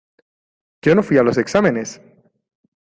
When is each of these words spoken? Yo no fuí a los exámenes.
Yo 0.81 0.95
no 0.95 1.03
fuí 1.03 1.19
a 1.19 1.21
los 1.21 1.37
exámenes. 1.37 2.01